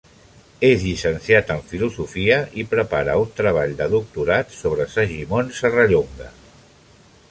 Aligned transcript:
És 0.69 0.85
llicenciat 0.85 1.51
en 1.55 1.61
filosofia 1.73 2.39
i 2.63 2.67
prepara 2.73 3.19
un 3.27 3.31
treball 3.43 3.77
de 3.83 3.89
doctorat 3.95 4.59
sobre 4.63 4.93
Segimon 4.99 5.57
Serrallonga. 5.63 6.37